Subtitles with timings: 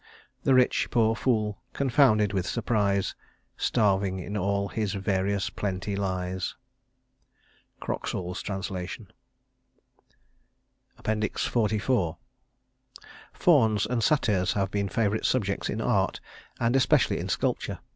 [0.41, 3.13] The rich poor fool, confounded with surprise,
[3.55, 6.55] Starving in all his various plenty lies."
[7.79, 9.09] (Croxall's trans.) XLIV
[13.33, 16.19] Fauns and satyrs have been favorite subjects in art
[16.59, 17.77] and especially in sculpture.